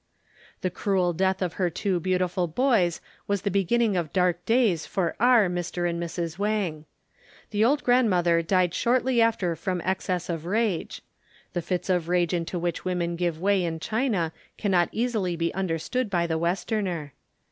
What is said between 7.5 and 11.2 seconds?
The old grandmother died shortly after from excess of rage.